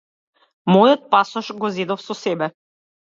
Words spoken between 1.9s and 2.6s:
со себе.